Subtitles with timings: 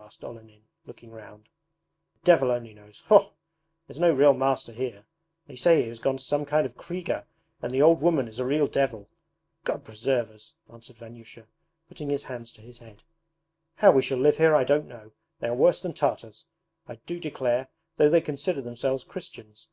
[0.00, 1.48] asked Olenin, looking round.
[2.12, 3.02] 'The devil only knows.
[3.08, 3.30] Faugh!
[3.32, 3.32] There
[3.88, 5.06] is no real master here.
[5.48, 7.24] They say he has gone to some kind of KRIGA,
[7.60, 9.10] and the old woman is a real devil.
[9.64, 11.48] God preserve us!' answered Vanyusha,
[11.88, 13.02] putting his hands to his head.
[13.74, 15.10] 'How we shall live here I don't know.
[15.40, 16.44] They are worse than Tartars,
[16.86, 19.66] I do declare though they consider themselves Christians!